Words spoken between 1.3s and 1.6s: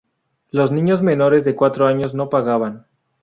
de